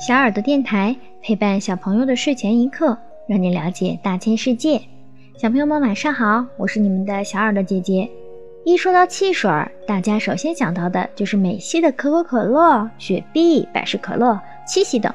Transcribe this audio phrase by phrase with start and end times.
[0.00, 2.96] 小耳朵电台陪伴小朋友的睡前一刻，
[3.28, 4.80] 让你了解大千世界。
[5.36, 8.08] 小朋友们晚上好，我是你们的小耳朵姐姐。
[8.64, 9.50] 一说到汽水，
[9.86, 15.12] 大家首先想到的就是美系的可口可乐、雪碧、百事可乐、七喜等。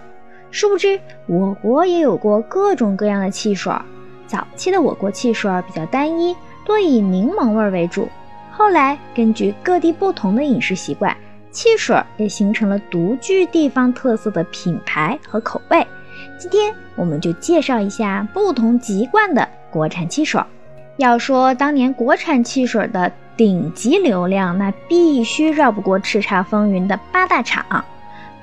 [0.51, 3.73] 殊不知，我国也有过各种各样的汽水。
[4.27, 8.07] 早期的我国汽水比较单一，多以柠檬味为主。
[8.51, 11.17] 后来根据各地不同的饮食习惯，
[11.55, 15.87] 汽水也形成了独具地方特色的品牌和口味。
[16.37, 20.43] 今天我们就介绍一下不同籍贯的国产汽水。
[20.97, 27.65] 要说当年国产汽水的顶级流量，那必须绕不过叱咤风云的八大厂。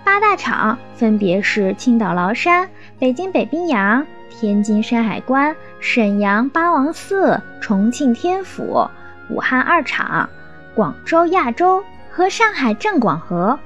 [0.03, 2.69] 八大厂分别是青岛崂山、
[2.99, 8.89] 北京北冰洋、天津山海关、沈阳八王寺、重庆天府。
[9.31, 10.29] 武汉二厂、
[10.75, 13.59] 广州亚洲和上海正广核，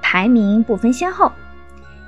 [0.00, 1.32] 排名不分先后。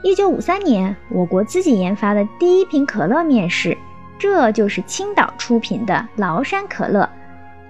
[0.03, 3.77] 一九五三年，我国自己研发的第一瓶可乐面世，
[4.19, 7.09] 这就是青岛出品的崂山可乐。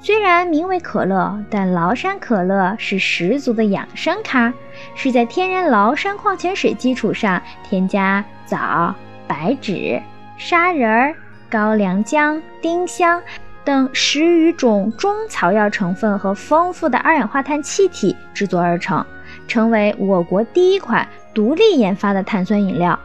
[0.02, 4.52] 虽然名为可乐，但崂山可乐是十足的养生咖，
[4.94, 8.94] 是在天然崂山矿泉水基础上添加枣、
[9.26, 10.00] 白芷、
[10.38, 11.14] 砂仁、
[11.50, 13.20] 高粱姜、丁香。
[13.64, 19.05] 等十余种中草药成分和丰富的二氧化碳气体制作而成，
[19.47, 22.98] 成为我国第一款独立研发的碳酸饮料。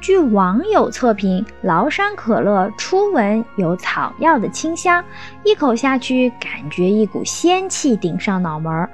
[0.00, 5.04] 据网友测评，崂山可乐初闻有草药的清香，
[5.44, 8.88] 一口下去感觉一股仙气顶上脑门儿。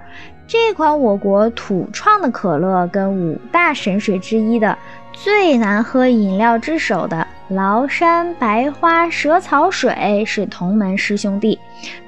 [0.48, 4.78] 这款我国土创的可乐，跟五大神水之一的
[5.12, 7.25] 最难喝饮料之首的。
[7.48, 11.56] 崂山白花蛇草水是同门师兄弟，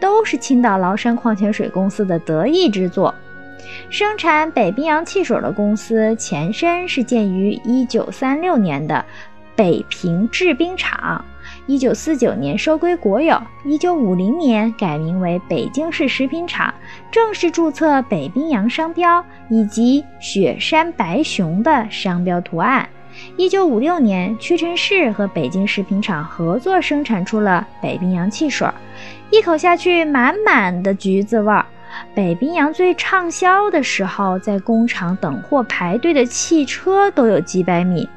[0.00, 3.14] 都是青岛崂山矿泉水公司的得意之作。
[3.88, 9.04] 生产北冰洋汽水的公司前身是建于1936年的
[9.54, 11.24] 北平制冰厂
[11.68, 16.74] ，1949年收归国有，1950年改名为北京市食品厂，
[17.12, 22.88] 正式注册北冰洋商标以及雪山白熊的商标图案。
[23.36, 28.68] 一九五六年，屈臣氏和北京食品厂合作生产出了北冰洋汽水，
[29.30, 31.64] 一口下去满满的橘子味儿。
[32.14, 38.08] 北冰洋最畅销的时候，在工厂等货排队的汽车都有几百米。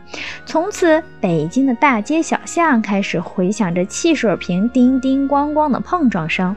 [0.45, 6.55] 从此，北京的大街小巷开始回响着汽水瓶叮叮咣咣的碰撞声。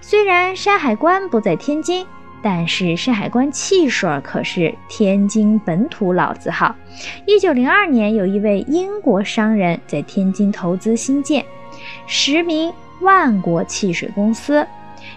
[0.00, 2.06] 虽然山海关不在天津。
[2.42, 6.74] 但是山海关汽水可是天津本土老字号。
[7.24, 11.44] 一九零二年，有一位英国商人在天津投资兴建，
[12.06, 14.66] 实名万国汽水公司。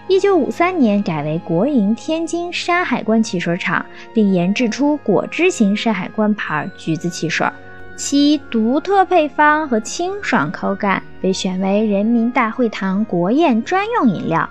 [0.08, 7.46] 一九五三年改为国营天津山海关汽水厂，并研制出果汁型山海关牌橘子汽水，
[7.96, 14.48] 其独特配方和清爽口感被选为人民大会堂国宴专用饮料。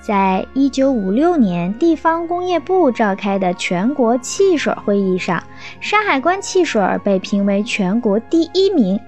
[0.00, 5.42] 在一九五六年，地方工业部召开的全国汽水会议上，
[5.80, 8.98] 山海关汽水被评为全国第一名。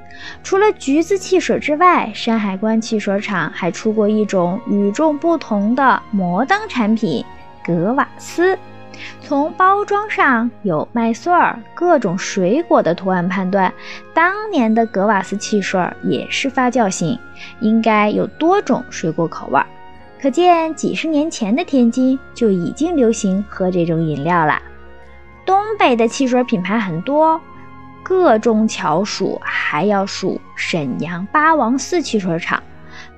[0.43, 7.25] 除了橘子汽水之外，山海关汽水厂还出过一种与众不同的摩登产品——
[7.65, 8.59] 格瓦斯。
[9.23, 13.73] 从包装上有麦穗儿、各种水果的图案判断，
[14.13, 17.19] 当年的格瓦斯汽水也是发酵型，
[17.61, 19.59] 应该有多种水果口味。
[20.21, 24.61] 可见，几十年前的天津就已经流行喝这种饮料了。
[25.47, 27.41] 东北的汽水品牌很多，
[28.03, 32.63] 个中巧数，还要数沈阳八王寺汽水厂。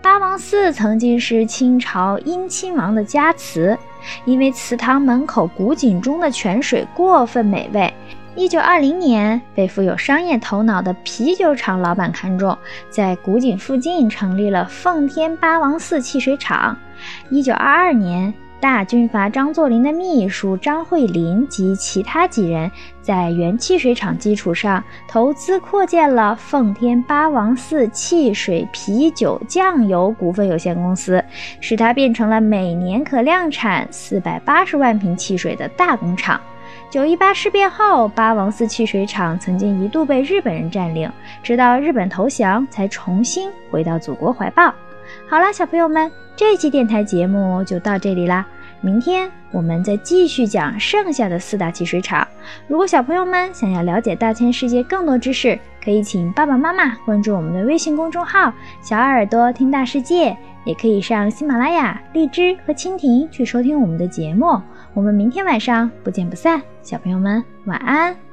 [0.01, 3.77] 八王寺曾经是清朝殷亲王的家祠，
[4.25, 7.93] 因为祠堂门口古井中的泉水过分美味。
[8.37, 12.57] 一九二零年，被富有商业头脑的啤酒厂老板看中，
[12.89, 16.79] 在古井附近成立了奉天八王寺汽水厂。
[17.31, 22.71] 一九二二年，大军阀张作霖的秘书张惠林及其他几人
[23.01, 31.23] 在原汽水厂基础上投资扩建了奉天八王寺汽水、啤酒、酱油股份有限公司，
[31.61, 36.41] 使它变成了每年可量产四百八十万瓶汽水的大工厂。
[36.89, 41.11] 九一八事变后，八王寺汽水厂曾经一度被日本人占领，
[41.43, 44.73] 直到日本投降，才重新回到祖国怀抱。
[45.29, 48.47] 好了，小朋友们，这期电台节目就到这里啦。
[48.81, 52.27] 明天我们再继续讲剩下的四大汽水厂。
[52.67, 60.37] 如果小朋友们想要了解大千世界更多知识，可以请爸爸妈妈关注我们的微信公众号“小耳朵听大世界”，
[60.67, 64.61] 也可以上喜马拉雅、荔枝和蜻蜓去收听我们的节目。
[64.95, 68.32] 我们明天晚上不见不散，小朋友们晚安。